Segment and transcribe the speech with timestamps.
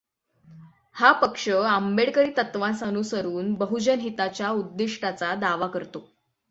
[0.95, 6.07] हा पक्ष आंबेडकरी तत्त्वांस अनुसरून बहुजनहिताच्या उद्दिष्टाचा दावा करतो.